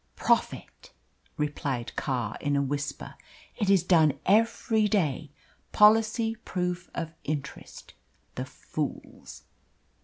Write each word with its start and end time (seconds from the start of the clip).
"Profit," 0.15 0.89
replied 1.37 1.95
Carr, 1.95 2.35
in 2.41 2.55
a 2.55 2.61
whisper. 2.63 3.13
"It 3.55 3.69
is 3.69 3.83
done 3.83 4.17
every 4.25 4.87
day 4.87 5.29
policy 5.73 6.33
proof 6.43 6.89
of 6.95 7.13
interest 7.23 7.93
the 8.33 8.45
fools!" 8.45 9.43